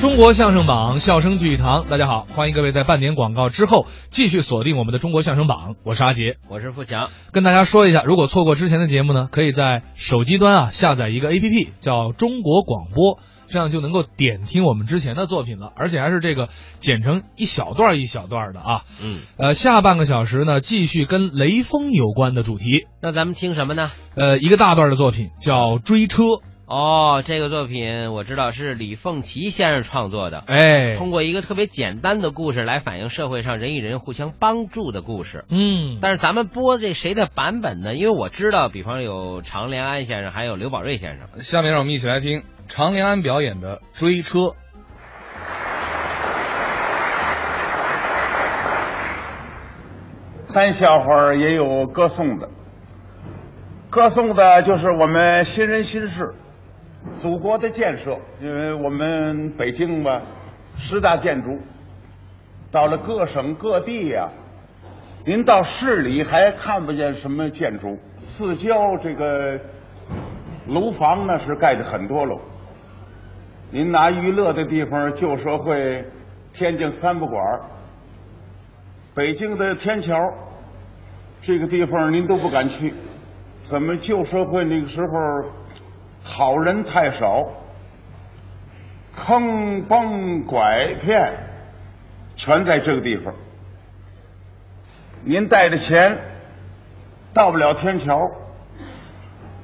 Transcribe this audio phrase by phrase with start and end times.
[0.00, 1.86] 中国相声榜，笑声聚一堂。
[1.90, 5.74] 大家好，欢迎各位在半点广告之后继续锁定我们的中国相声榜。
[5.84, 7.10] 我是阿杰，我是富强。
[7.32, 16.48] 跟大家说一下，如果错过之前的节目呢，可以在手机端啊下载一个 APP，叫中国广播，这样就能够点听我们之前的作品了，而且还是这个
[16.78, 18.84] 剪成一小段一小段的啊。
[19.02, 22.86] 嗯，呃，下半个小时呢，继续跟雷锋有关的主题。
[23.02, 23.90] 那咱们听什么呢？
[24.14, 26.22] 呃，一个大段的作品叫《追车》。
[26.70, 35.44] 哦，这个作品我知道是李凤岐先生创作的，哎，通过一个特别简单的故事来反映社会上人与人互相帮助的故事。
[35.48, 37.96] 嗯，但是咱们播这谁的版本呢？
[37.96, 41.40] 因为我知道，比方有常连安先生，还有刘宝瑞先生。
[41.40, 44.38] 下面让我们一起来听常连安表演的《追车》。
[50.54, 52.48] 看笑话也有歌颂的，
[53.90, 56.32] 歌颂的就是我们新人新事，
[57.12, 58.18] 祖国的建设。
[58.40, 60.22] 因为我们北京吧，
[60.76, 61.58] 十大建筑，
[62.70, 64.28] 到了各省各地呀、
[65.24, 69.58] 您到市里还看不见什么建筑，四郊这个
[70.66, 72.40] 楼房呢是盖的很多楼。
[73.70, 76.04] 您拿娱乐的地方，旧社会，
[76.52, 77.60] 天津三不管
[79.14, 80.16] 北京的天桥，
[81.42, 82.94] 这个地方您都不敢去，
[83.62, 85.06] 怎么旧社会那个时候
[86.22, 87.46] 好人太少，
[89.16, 91.34] 坑崩拐骗
[92.36, 93.34] 全在这个地方。
[95.22, 96.18] 您带着钱
[97.34, 98.30] 到不了天桥，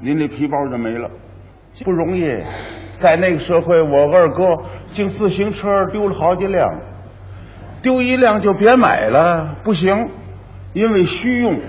[0.00, 1.10] 您那皮包就没了，
[1.84, 2.42] 不容易。
[2.98, 4.42] 在那个社会，我二哥
[4.92, 6.80] 净自行车丢了好几辆。
[7.82, 10.10] 丢一辆就别买了，不行，
[10.72, 11.60] 因为虚用。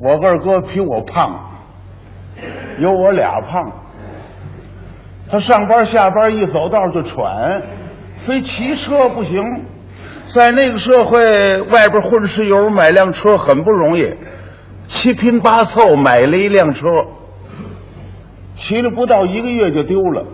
[0.00, 1.50] 我二哥比我胖，
[2.78, 3.83] 有我俩胖。
[5.30, 7.62] 他上班下班一走道就喘，
[8.18, 9.42] 非骑车不行。
[10.28, 14.14] 在那个社会，外边混石油买辆车很不容易，
[14.86, 16.86] 七拼八凑买了一辆车，
[18.54, 20.24] 骑了不到一个月就丢了。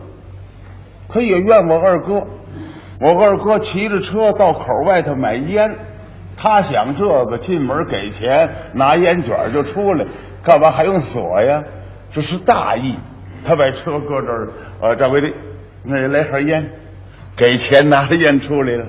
[1.09, 2.26] 他也怨我二哥。
[3.00, 5.76] 我二哥骑着车到口外头买烟，
[6.37, 10.06] 他想这个进门给钱拿烟卷就出来，
[10.44, 11.64] 干嘛还用锁呀？
[12.10, 12.97] 这是大意。
[13.44, 14.52] 他把车搁这儿了，
[14.82, 15.28] 呃，掌柜的，
[15.82, 16.70] 那来盒烟，
[17.36, 18.86] 给钱拿着烟出来了，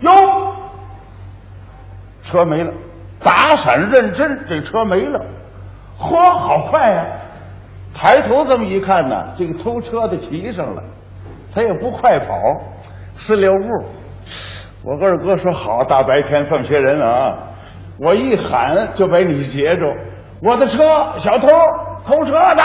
[0.00, 0.10] 哟，
[2.22, 2.72] 车没了，
[3.22, 5.20] 打闪认真，这车没了，
[5.98, 7.06] 嚯，好快呀、
[7.94, 10.82] 抬头这么一看呢，这个偷车的骑上了，
[11.54, 12.34] 他也不快跑。
[13.18, 13.86] 四六步，
[14.82, 17.34] 我二哥说好，大白天这么些人啊，
[17.98, 19.82] 我一喊就把你截住，
[20.42, 20.84] 我的车，
[21.16, 21.48] 小偷
[22.04, 22.62] 偷车的，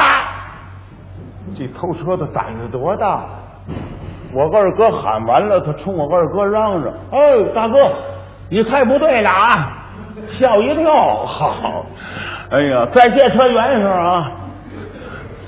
[1.62, 3.24] 这偷车的胆子多大？
[4.34, 7.20] 我二哥喊完了，他冲我二哥嚷嚷：“哎，
[7.54, 7.78] 大哥，
[8.50, 9.68] 你太不对了啊！
[10.28, 11.24] 吓我一跳！
[11.24, 11.86] 好，
[12.50, 14.32] 哎呀，再借车圆一声啊！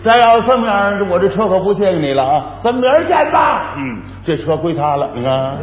[0.04, 2.46] 再要这么样，我这车可不借给你了啊！
[2.64, 3.74] 咱明儿见吧。
[3.78, 5.58] 嗯，这车归他了，你看。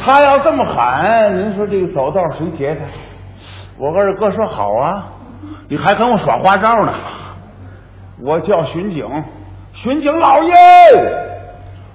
[0.00, 2.84] 他要这么喊，您说这个走道谁截他？
[3.78, 5.06] 我二哥说好啊，
[5.68, 6.92] 你还跟我耍花招呢。
[8.24, 9.04] 我叫巡警，
[9.72, 10.54] 巡警老爷，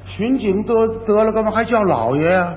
[0.05, 0.73] 巡警得
[1.05, 2.55] 得了，干嘛还叫老爷呀、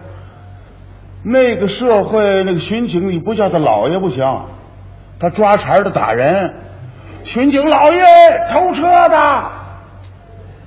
[1.24, 4.24] 那个社会，那个巡警你不叫他老爷不行，
[5.20, 6.54] 他抓茬的打人。
[7.22, 8.02] 巡警老爷，
[8.50, 9.50] 偷车的。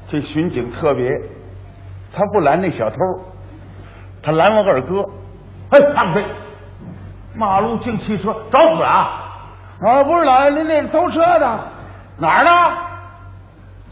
[0.08, 1.10] 这巡警特别，
[2.14, 2.96] 他不拦那小偷，
[4.22, 5.04] 他拦我二哥。
[5.72, 6.24] 哎，胖子，
[7.36, 9.20] 马路净汽车，找死啊！
[9.82, 11.60] 啊，不是老爷，您那是偷车的，
[12.20, 12.52] 哪儿呢？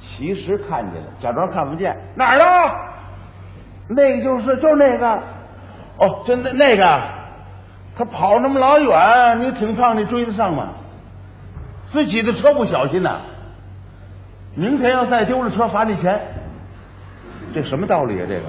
[0.01, 1.95] 其实看见了，假装看不见。
[2.15, 2.45] 哪儿呢？
[3.87, 5.21] 那个就是，就是那个。
[5.97, 6.99] 哦，真的那个，
[7.95, 10.73] 他跑那么老远，你挺胖，你追得上吗？
[11.85, 13.21] 自己的车不小心呐、
[14.55, 16.19] 明天要再丢了车，罚你钱。
[17.53, 18.25] 这什么道理啊？
[18.27, 18.41] 这个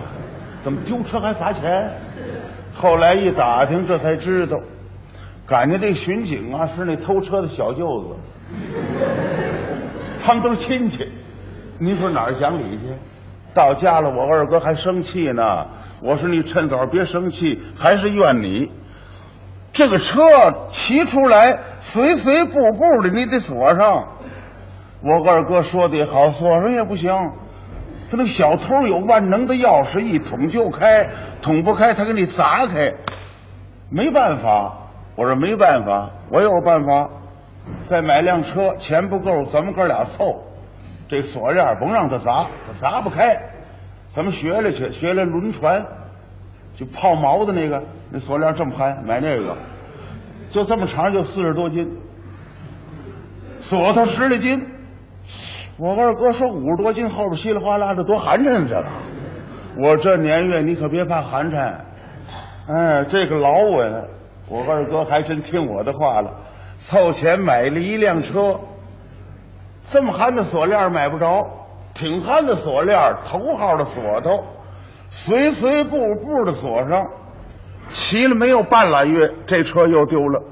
[0.65, 1.91] 怎么丢车还罚钱？
[2.75, 4.59] 后来一打听，这才知道，
[5.47, 8.17] 感觉这巡警啊是那偷车的小舅子，
[10.25, 11.07] 他们都是亲戚。
[11.85, 12.95] 您说哪儿讲理去？
[13.53, 15.67] 到家了，我二哥还生气呢。
[16.01, 18.71] 我说你趁早别生气，还是怨你。
[19.73, 20.23] 这个车
[20.69, 24.07] 骑出来，随随步步的，你得锁上。
[25.03, 27.13] 我二哥说的好，锁上也不行。
[28.09, 31.09] 他那小偷有万能的钥匙，一捅就开，
[31.41, 32.95] 捅不开他给你砸开。
[33.91, 34.73] 没办法，
[35.17, 37.11] 我说没办法，我有办法。
[37.89, 40.45] 再买辆车，钱不够，咱们哥俩凑。
[41.09, 43.37] 这锁链甭让他砸，他砸不开。
[44.09, 45.85] 咱们学了去，学了轮船，
[46.77, 49.57] 就泡锚的那个，那锁链这么宽，买那个，
[50.51, 51.91] 就这么长，就四十多斤，
[53.61, 54.67] 锁头十来斤。
[55.79, 58.67] 我二哥说五十多斤，后边稀里哗啦的多寒碜啊！
[58.69, 61.75] 这个，我这年月你可别怕寒碜，
[62.69, 64.05] 哎，这个老稳。
[64.49, 66.31] 我二哥还真听我的话了，
[66.77, 68.61] 凑钱买了一辆车。
[69.93, 71.47] 这么憨的锁链买不着，
[71.93, 74.43] 挺憨的锁链，头号的锁头，
[75.11, 77.07] 随随步步的锁上，
[77.91, 80.43] 骑了没有半拉月，这车又丢了。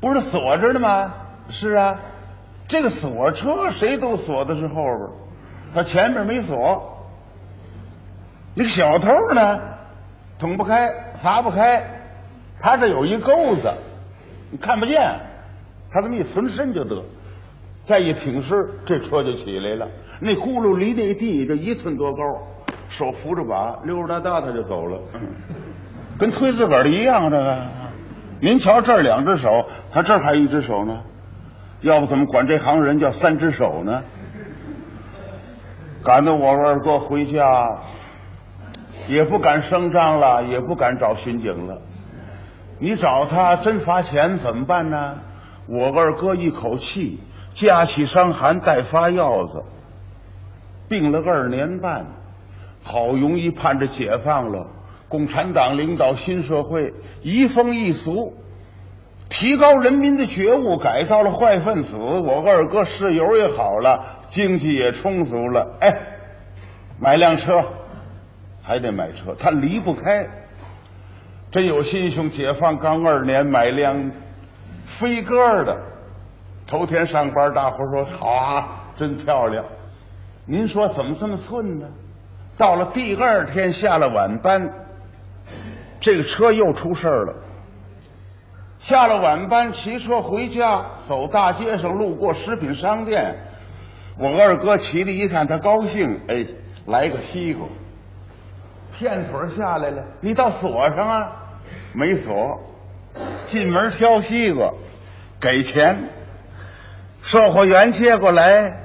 [0.00, 1.12] 不是锁着呢吗？
[1.50, 1.98] 是啊，
[2.68, 5.10] 这个锁车谁都锁的是后边，
[5.74, 7.04] 他前面没锁。
[8.54, 9.60] 那个小偷呢，
[10.38, 11.84] 捅不开，砸不开。
[12.62, 13.70] 他这有一钩子，
[14.50, 15.20] 你看不见，
[15.92, 17.04] 他这么一存身就得，
[17.84, 18.56] 再一挺身，
[18.86, 19.88] 这车就起来了。
[20.20, 22.22] 那轱辘离那地就一寸多高，
[22.88, 25.00] 手扶着把，溜溜达达他就走了，
[26.18, 27.28] 跟推自个儿的一样。
[27.30, 27.58] 这个，
[28.40, 29.48] 您瞧这儿两只手，
[29.90, 31.00] 他这儿还一只手呢，
[31.80, 34.02] 要不怎么管这行人叫三只手呢？
[36.04, 37.44] 赶得我二哥回家，
[39.08, 41.80] 也不敢声张了，也不敢找巡警了。
[42.78, 45.18] 你找他真罚钱怎么办呢？
[45.66, 47.20] 我二哥一口气
[47.54, 49.62] 夹起伤寒带发药子，
[50.88, 52.06] 病了二年半，
[52.82, 54.66] 好容易盼着解放了。
[55.08, 58.34] 共产党领导新社会，移风易俗，
[59.28, 61.98] 提高人民的觉悟，改造了坏分子。
[61.98, 65.76] 我二哥室友也好了，经济也充足了。
[65.80, 65.94] 哎，
[66.98, 67.54] 买辆车，
[68.62, 70.26] 还得买车，他离不开。
[71.50, 74.10] 真有心胸，解放刚二年买辆
[74.86, 75.76] 飞鸽的，
[76.72, 78.66] 头天上班，大伙说好啊，
[78.96, 79.62] 真漂亮。
[80.46, 81.86] 您说怎么这么寸呢？
[82.56, 84.72] 到了第二天下了晚班，
[86.00, 87.34] 这个车又出事了。
[88.78, 93.36] 下了晚班，骑车回家，走大街上，路过食品商店，
[94.18, 96.46] 我二哥骑着一看，他高兴，哎，
[96.86, 97.68] 来个西瓜，
[98.98, 101.32] 片腿下来了，你倒锁上啊。
[101.92, 102.58] 没锁，
[103.44, 104.72] 进门挑西瓜，
[105.38, 106.08] 给钱，
[107.32, 108.78] 售货员接过来，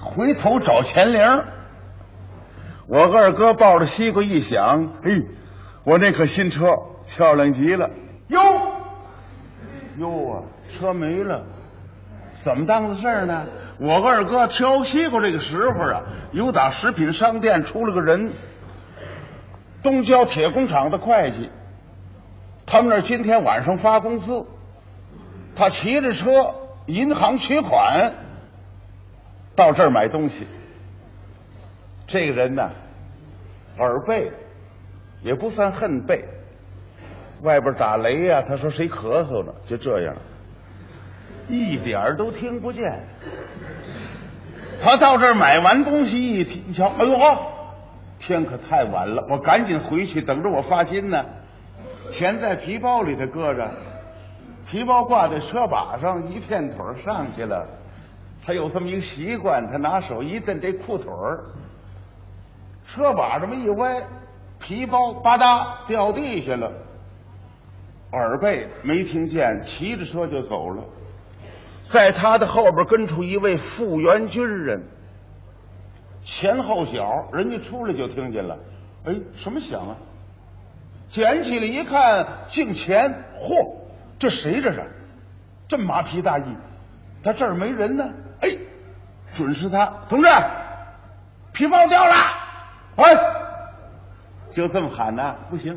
[0.00, 1.20] 回头找钱铃。
[2.86, 5.26] 我二哥抱着西瓜一想，嘿，
[5.82, 6.64] 我那可新车
[7.08, 7.90] 漂亮极了。
[8.28, 8.40] 哟，
[9.98, 11.42] 哟啊，车没了，
[12.44, 13.46] 怎么当子事呢？
[13.80, 18.32] 我二哥挑西瓜这个时候啊，有打食品商店出了个人，
[19.82, 21.50] 东郊铁工厂的会计。
[22.64, 24.46] 他们那今天晚上发工资，
[25.56, 26.30] 他骑着车
[26.86, 28.12] 银行取款，
[29.54, 30.46] 到这儿买东西。
[32.06, 32.70] 这个人呢，
[33.78, 34.30] 耳背，
[35.22, 36.24] 也不算恨背，
[37.42, 39.52] 外边打雷呀，他说谁咳嗽呢？
[39.66, 40.14] 就这样，
[41.48, 43.04] 一点都听不见。
[44.82, 47.16] 他到这儿买完东西一听，瞧，哎呦，
[48.18, 51.24] 天可太晚了，我赶紧回去等着我发薪呢。
[52.10, 53.70] 钱在皮包里头搁着，
[54.72, 57.68] 皮包挂在车把上，一片腿上去了。
[58.42, 61.44] 他有这么一个习惯，他拿手一蹬这裤腿儿，
[62.88, 64.02] 车把这么一歪，
[64.58, 66.72] 皮包吧嗒掉地下了。
[68.12, 70.82] 耳背没听见，骑着车就走了。
[71.82, 74.82] 在他的后边跟出一位复员军人，
[76.24, 78.58] 前后脚，人家出来就听见了。
[79.04, 79.96] 哎，什么响啊？
[81.10, 83.81] 捡起来一看，镜钱，嚯，
[84.22, 84.88] 这谁这是？
[85.66, 86.56] 这么麻皮大意，
[87.24, 88.08] 他这儿没人呢。
[88.40, 88.50] 哎，
[89.34, 90.28] 准是他，同志，
[91.52, 92.14] 皮包掉了，
[92.98, 93.16] 哎，
[94.48, 95.76] 就这么喊呐，不行，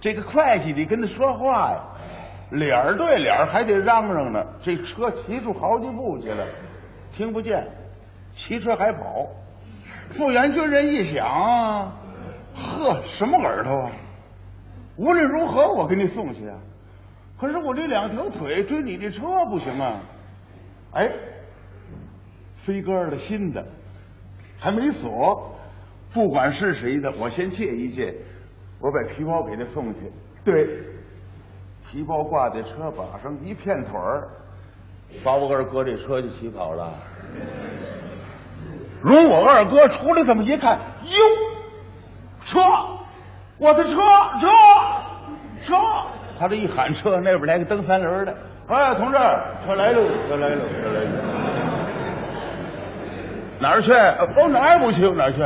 [0.00, 1.82] 这个会计得跟他说话呀，
[2.48, 4.42] 脸对脸还得嚷嚷呢。
[4.62, 6.46] 这车骑出好几步去了，
[7.14, 7.68] 听不见，
[8.34, 9.26] 骑车还跑。
[10.12, 11.26] 复员军人一想，
[12.56, 13.90] 呵，什么耳朵啊？
[14.96, 16.56] 无论如何，我给你送去啊！
[17.38, 20.00] 可是我这两条腿追你这车不行啊！
[20.92, 21.10] 哎，
[22.56, 23.64] 飞鸽的新的，
[24.58, 25.54] 还没锁，
[26.12, 28.14] 不管是谁的，我先借一借，
[28.78, 30.12] 我把皮包给他送去。
[30.44, 30.84] 对，
[31.90, 34.28] 皮包挂在车把上，一片腿儿，
[35.24, 36.94] 把我二哥这车就骑跑了。
[39.02, 41.18] 如我二哥出来这么一看，哟，
[42.44, 42.60] 车！
[43.58, 44.00] 我的车
[44.40, 44.48] 车
[45.64, 45.74] 车！
[46.38, 48.34] 他这一喊车，那边来个蹬三轮的。
[48.68, 49.18] 哎，同志，
[49.64, 51.10] 车来喽，车来喽，车来喽！
[53.60, 53.92] 哪儿去？
[53.92, 55.42] 哦，哪儿不去哪儿去？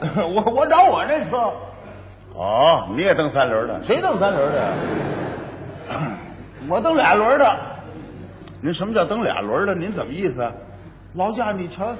[0.34, 1.36] 我我找我那车。
[2.34, 3.82] 哦，你也蹬三轮的？
[3.82, 4.72] 谁蹬三轮的？
[6.68, 7.56] 我蹬俩轮的。
[8.62, 9.74] 您什么叫蹬俩轮的？
[9.74, 10.46] 您怎么意思？
[11.14, 11.92] 老家，你瞧，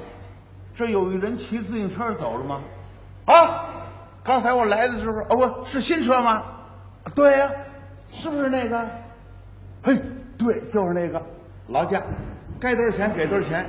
[0.75, 2.61] 这有一人骑自行车走了吗？
[3.25, 3.65] 啊，
[4.23, 6.41] 刚才我来的时候，哦，不是新车吗？
[7.15, 7.49] 对呀、
[8.11, 8.85] 是不是那个？
[9.81, 9.99] 嘿，
[10.37, 11.21] 对，就是那个。
[11.69, 12.03] 劳驾，
[12.59, 13.65] 该多少钱给多少钱。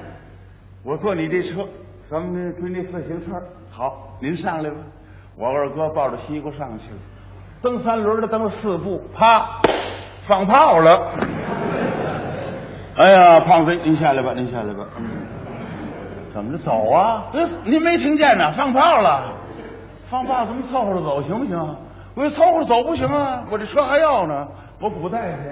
[0.82, 1.64] 我坐你这车，
[2.10, 3.40] 咱们追那自行车。
[3.70, 4.76] 好，您上来吧。
[5.36, 6.98] 我二哥抱着西瓜上去了，
[7.62, 9.60] 蹬三轮的蹬了四步，啪，
[10.22, 11.10] 放炮了。
[12.96, 14.84] 哎呀，胖子，您下来吧，您下来吧。
[14.98, 15.04] 嗯，
[16.34, 17.30] 怎么着走啊？
[17.64, 18.52] 您没听见呢？
[18.52, 19.32] 放炮了，
[20.10, 21.76] 放炮咱们凑合着走行不行？
[22.14, 24.48] 我说凑合着走不行啊，我这车还要呢，
[24.80, 25.42] 我补带去。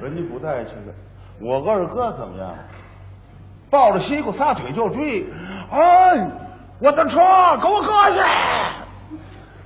[0.00, 0.92] 人家补带去了，
[1.40, 2.54] 我二哥怎么样？
[3.70, 5.24] 抱着西瓜撒腿就追，
[5.70, 6.30] 哎，
[6.80, 7.18] 我的车
[7.62, 8.26] 给我搁下！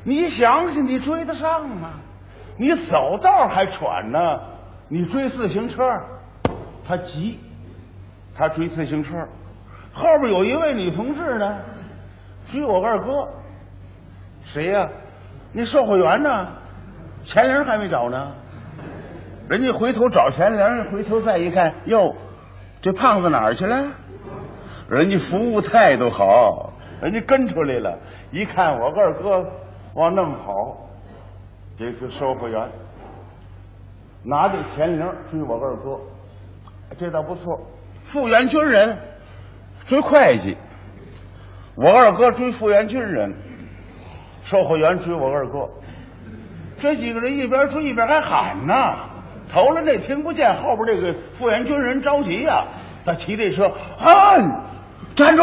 [0.05, 1.91] 你想想，你追得上吗？
[2.57, 4.41] 你走道还喘呢，
[4.89, 5.83] 你追自行车，
[6.87, 7.39] 他急，
[8.35, 9.29] 他追自行车，
[9.93, 11.59] 后边有一位女同志呢，
[12.51, 13.29] 追我二哥，
[14.43, 14.89] 谁呀、
[15.53, 16.49] 那售货员呢？
[17.25, 18.33] 钱铃还没找呢。
[19.49, 22.15] 人家回头找钱铃，回头再一看，哟，
[22.81, 23.93] 这胖子哪儿去了？
[24.89, 27.99] 人家服务态度好，人家跟出来了，
[28.31, 29.45] 一看我二哥
[29.95, 30.89] 往那么跑，
[31.79, 32.69] 这个售货员
[34.23, 35.99] 拿这钱铃追我二哥，
[36.97, 37.61] 这倒不错。
[38.05, 38.99] 复员军人
[39.87, 40.57] 追会计，
[41.75, 43.35] 我二哥追复员军人，
[44.49, 45.69] 售货员追我二哥。
[46.81, 48.95] 这几个人一边追一边还喊呢。
[49.53, 52.65] 头了那听不见，后边这个复员军人着急呀、
[53.05, 54.41] 他骑这车，哎，
[55.15, 55.43] 站住！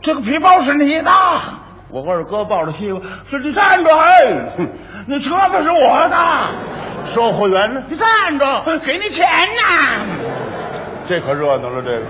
[0.00, 1.10] 这个皮包是你的。
[1.90, 3.90] 我二哥抱着西瓜说：“你站住！
[3.90, 4.24] 哎，
[5.06, 6.48] 那车子是我的。”
[7.06, 7.80] 售货员呢？
[7.88, 8.44] 你站住！
[8.84, 10.06] 给你钱呐！
[11.08, 12.06] 这可热闹了，这个。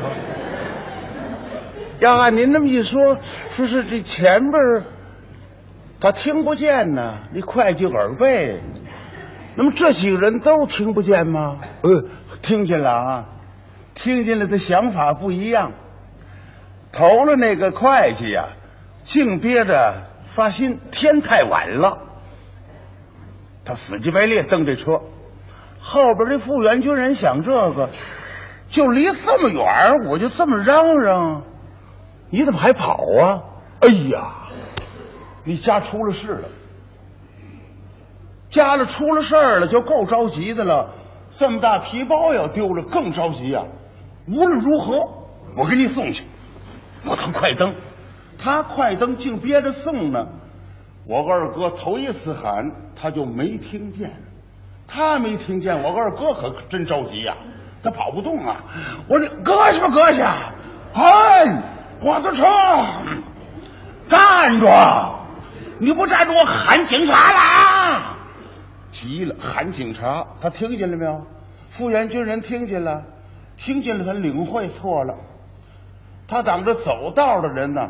[2.01, 3.17] 要按您这么一说，
[3.51, 4.83] 说是这前边儿
[6.03, 8.61] 他听不见呢，你会计耳背。
[9.55, 11.59] 那么这几个人都听不见吗？
[11.83, 12.09] 呃，
[12.43, 13.25] 听见了啊，
[13.95, 15.71] 听见了，的想法不一样。
[16.91, 18.49] 投了那个会计呀、
[19.05, 20.03] 净憋着
[20.35, 21.99] 发心，天太晚了，
[23.65, 25.03] 他死乞白赖蹬这车。
[25.79, 27.91] 后边这复员军人想这个，
[28.71, 31.45] 就离这么远，我就这么嚷嚷，
[32.29, 33.43] 你怎么还跑啊？
[33.83, 34.33] 哎呀，
[35.45, 36.49] 你家出了事了。
[38.51, 40.91] 家里出了事儿了，就够着急的了。
[41.39, 43.63] 这么大皮包要丢了，更着急呀、
[44.29, 45.09] 无论如何，
[45.57, 46.25] 我给你送去。
[47.07, 47.75] 我他快灯，
[48.39, 50.27] 他快灯，竟憋着送呢。
[51.07, 54.13] 我二哥头一次喊，他就没听见。
[54.87, 57.35] 他没听见，我二哥可真着急呀、
[57.83, 58.63] 他跑不动啊。
[59.09, 60.37] 我说你搁下吧，搁下。
[60.93, 61.63] 哎，
[62.03, 62.45] 我的车，
[64.11, 64.67] 站住！
[65.83, 68.17] 你不站住，我喊警察了啊！
[68.93, 70.25] 急了，喊警察。
[70.41, 71.27] 他听见了没有？
[71.71, 73.03] 复员军人听见了，
[73.57, 75.13] 听见了，他领会错了。
[76.29, 77.81] 他等着走道的人呢，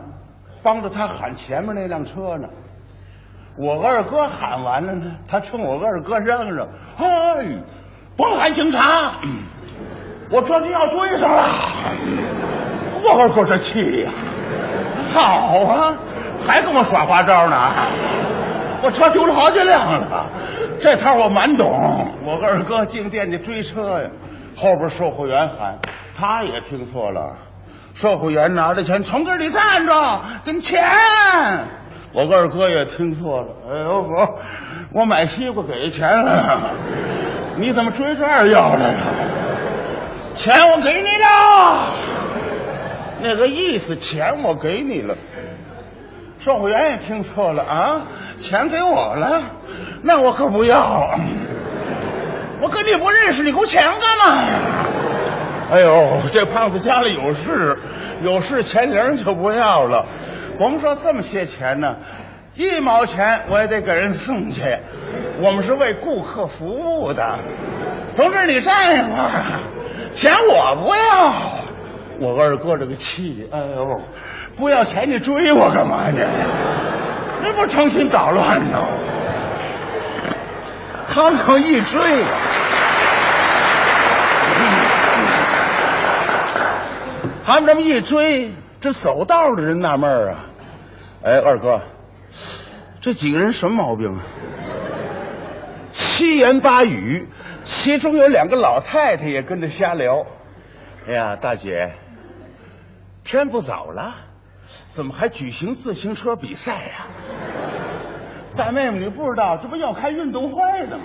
[0.63, 2.49] 帮着他喊前面那辆车呢。
[3.59, 7.45] 我二哥喊完了呢，他冲我二哥嚷嚷：“哎，
[8.17, 9.21] 甭喊警察，
[10.33, 11.45] 我这就要追上了。
[13.05, 14.13] ”我二哥这气呀、
[15.13, 15.95] 好啊，
[16.47, 17.73] 还跟我耍花招呢。
[18.83, 20.27] 我车丢了好几辆了，
[20.81, 21.69] 这套我蛮懂。
[22.27, 24.11] 我二哥净惦记追车呀，
[24.57, 25.79] 后边售货员喊，
[26.19, 27.37] 他也听错了。
[27.95, 30.83] 售货员拿着钱从这里站着，跟钱。
[32.13, 33.47] 我二哥也听错了。
[33.71, 34.39] 哎呦我
[34.93, 36.71] 我买西瓜给钱了，
[37.57, 38.99] 你怎么追这儿要来了？
[40.35, 41.87] 钱我给你了，
[43.23, 45.15] 那个意思，钱我给你了。
[46.45, 48.03] 售货员也听错了啊，
[48.41, 49.43] 钱给我了，
[50.03, 51.09] 那我可不要。
[52.61, 54.87] 我跟你不认识，你给我钱干嘛呀？
[55.71, 57.79] 哎呦，这胖子家里有事，
[58.23, 60.05] 有事钱零就不要了。
[60.59, 61.87] 甭说这么些钱呢，
[62.55, 64.63] 一毛钱我也得给人送去。
[65.41, 67.39] 我们是为顾客服务的，
[68.17, 69.45] 同志，你站一会儿，
[70.13, 71.33] 钱我不要。
[72.21, 74.01] 我二哥这个气，哎呦，
[74.57, 76.29] 不要钱你追我干嘛呀？
[77.43, 78.79] 你不成心捣乱呢？
[81.09, 82.25] 他可一追，
[87.45, 90.47] 他们这么一追，这走道的人纳闷啊，
[91.23, 91.81] 哎，二哥，
[93.01, 94.23] 这几个人什么毛病啊？
[95.91, 97.29] 七言八语，
[97.65, 100.25] 其中有两个老太太也跟着瞎聊。
[101.09, 101.93] 哎呀，大姐，
[103.25, 104.15] 天不早了，
[104.95, 107.07] 怎么还举行自行车比赛呀、
[108.55, 111.05] 大妹妹，你不知道，这不要开运动会呢吗？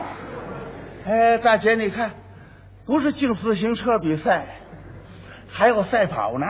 [1.06, 2.12] 哎，大姐，你看，
[2.86, 4.44] 不是竞自行车比赛，
[5.48, 6.46] 还有赛跑呢。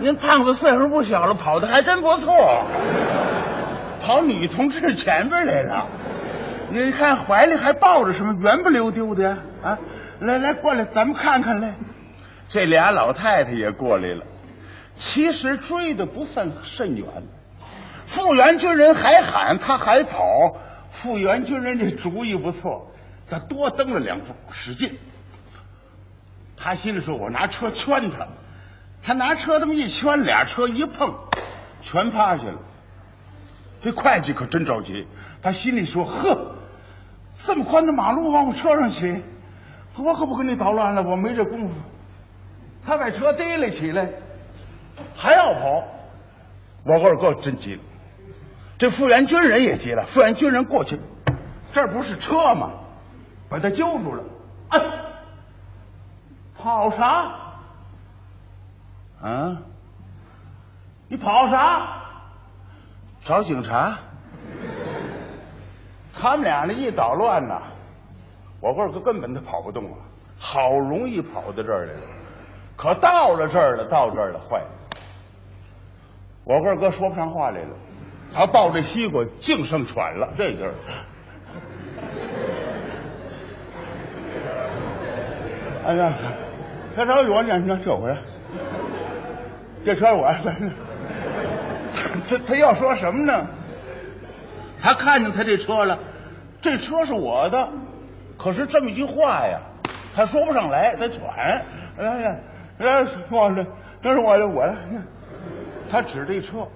[0.00, 2.34] 您胖子岁数不小了，跑的还真不错，
[4.02, 5.86] 跑女同志前边来了。
[6.72, 9.38] 你看怀里还抱着什么，圆不溜丢的呀？
[9.62, 9.78] 啊，
[10.18, 11.74] 来来，过来，咱们看看来。
[12.48, 14.24] 这俩老太太也过来了，
[14.98, 17.06] 其实追的不算甚远。
[18.06, 20.24] 复员军人还喊，他还跑。
[20.90, 22.90] 复员军人这主意不错，
[23.28, 24.98] 他多蹬了两步，使劲。
[26.56, 28.26] 他心里说：“我拿车圈他。”
[29.02, 31.14] 他拿车这么一圈，俩车一碰，
[31.80, 32.58] 全趴下了。
[33.82, 35.06] 这会计可真着急，
[35.42, 36.56] 他心里说：“呵，
[37.34, 39.22] 这么宽的马路往我车上骑，
[39.96, 41.74] 我可不跟你捣乱了，我没这功夫。”
[42.84, 44.10] 他把车提了起来，
[45.14, 45.84] 还要跑。
[46.84, 47.82] 我二哥真急了，
[48.78, 50.04] 这复员军人也急了。
[50.04, 51.00] 复员军人过去，
[51.72, 52.70] 这不是车吗？
[53.48, 54.24] 把他揪住了。
[54.70, 54.80] 哎，
[56.58, 57.32] 跑啥？
[59.22, 59.56] 啊？
[61.08, 62.02] 你跑啥？
[63.24, 63.96] 找警察？
[66.18, 67.60] 他们俩呢一捣乱呐，
[68.60, 69.96] 我二哥根本他跑不动了，
[70.38, 72.00] 好容易跑到这儿来了，
[72.76, 74.66] 可到了这儿了，到这儿了，坏了，
[76.46, 77.70] 我二哥说不上话来了，
[78.32, 80.74] 他抱着西瓜净剩喘了，这劲儿。
[85.84, 86.14] 哎呀，
[86.94, 88.18] 他找我呢，你这回来。
[89.84, 90.32] 这车我，
[92.28, 93.44] 他他要说什么呢？
[94.80, 95.98] 他看见他这车了，
[96.60, 97.68] 这车是我的，
[98.38, 99.58] 可是这么一句话呀，
[100.14, 101.64] 他说不上来，他喘。
[101.98, 102.36] 哎呀，
[102.78, 103.66] 这是我的，
[104.00, 104.76] 这是我的，我的。
[105.96, 106.68] 他指这车，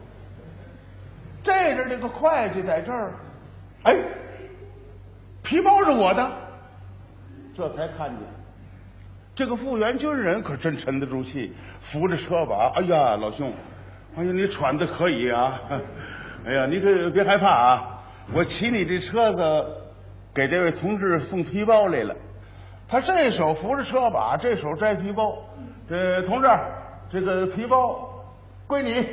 [1.43, 3.13] 这阵这个会计在这儿，
[3.83, 3.95] 哎，
[5.43, 6.33] 皮包是我的，
[7.55, 8.19] 这才看见。
[9.35, 11.53] 这个复员军人可真沉得住气，
[11.83, 12.73] 扶着车把。
[12.77, 13.53] 哎呀，老兄，
[14.17, 15.61] 哎呀，你喘的可以啊！
[16.47, 18.03] 哎呀，你可别害怕啊！
[18.33, 19.67] 我骑你这车子
[20.33, 22.17] 给这位同志送皮包来了。
[22.89, 25.37] 他这手扶着车把，这手摘皮包。
[25.87, 26.49] 这同志，
[27.11, 28.09] 这个皮包
[28.71, 29.05] 归你。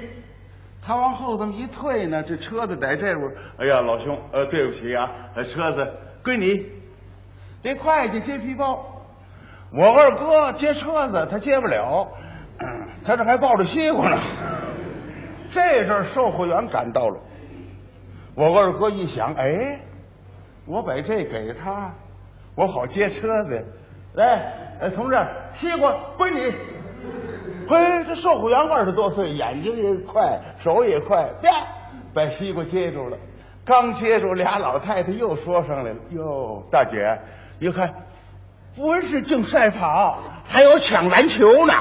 [0.79, 3.31] 他往后这么一退呢，这车子在这边。
[3.57, 5.09] 哎呀，老兄，呃，对不起啊，
[5.43, 5.93] 车子
[6.23, 6.65] 归你。
[7.63, 8.85] 这会计接皮包。
[9.73, 12.07] 我二哥接车子，他接不了，
[13.03, 14.17] 他这还抱着西瓜呢。
[15.51, 17.19] 这阵售货员赶到了，
[18.35, 19.79] 我二哥一想，哎，
[20.65, 21.91] 我把这给他，
[22.55, 23.65] 我好接车子。
[24.13, 25.17] 来，哎，同志，
[25.53, 26.53] 西瓜归你。
[27.67, 31.49] 嘿，这售货员二十多岁，眼睛也快，手也快，啪，
[32.13, 33.17] 把西瓜接住了。
[33.65, 37.19] 刚接住，俩老太太又说上来了：“哟，大姐，
[37.59, 37.93] 你看。”
[38.77, 41.73] 不是净赛跑，还有抢篮球呢。